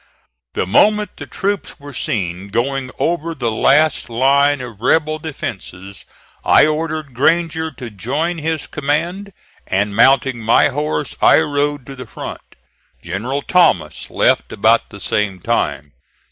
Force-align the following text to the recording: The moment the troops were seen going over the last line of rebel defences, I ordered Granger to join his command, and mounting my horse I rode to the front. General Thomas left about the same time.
The 0.55 0.65
moment 0.65 1.11
the 1.17 1.27
troops 1.27 1.79
were 1.79 1.93
seen 1.93 2.47
going 2.47 2.89
over 2.97 3.35
the 3.35 3.51
last 3.51 4.09
line 4.09 4.59
of 4.59 4.81
rebel 4.81 5.19
defences, 5.19 6.05
I 6.43 6.65
ordered 6.65 7.13
Granger 7.13 7.69
to 7.73 7.91
join 7.91 8.39
his 8.39 8.65
command, 8.65 9.31
and 9.67 9.95
mounting 9.95 10.39
my 10.39 10.69
horse 10.69 11.15
I 11.21 11.37
rode 11.41 11.85
to 11.85 11.95
the 11.95 12.07
front. 12.07 12.55
General 13.03 13.43
Thomas 13.43 14.09
left 14.09 14.51
about 14.51 14.89
the 14.89 14.99
same 14.99 15.39
time. 15.39 15.93